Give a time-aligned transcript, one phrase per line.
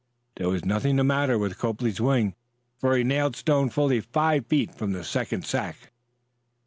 [0.37, 2.33] There was nothing the matter with Copley's wing,
[2.79, 5.91] for he nailed Stone fully five feet from the second sack.